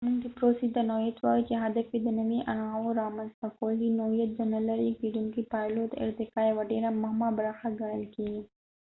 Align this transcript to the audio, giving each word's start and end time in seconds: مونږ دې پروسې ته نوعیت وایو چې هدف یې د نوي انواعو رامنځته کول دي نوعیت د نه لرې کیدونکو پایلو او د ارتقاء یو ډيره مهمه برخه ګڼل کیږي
مونږ 0.05 0.17
دې 0.23 0.29
پروسې 0.37 0.67
ته 0.75 0.81
نوعیت 0.91 1.17
وایو 1.19 1.47
چې 1.49 1.55
هدف 1.63 1.87
یې 1.93 1.99
د 2.03 2.09
نوي 2.19 2.39
انواعو 2.51 2.97
رامنځته 3.01 3.47
کول 3.57 3.73
دي 3.81 3.89
نوعیت 3.99 4.31
د 4.35 4.41
نه 4.53 4.59
لرې 4.67 4.91
کیدونکو 5.01 5.39
پایلو 5.53 5.79
او 5.83 5.87
د 5.91 5.93
ارتقاء 6.05 6.45
یو 6.49 6.59
ډيره 6.71 6.89
مهمه 7.01 7.29
برخه 7.39 7.67
ګڼل 7.79 8.03
کیږي 8.15 8.41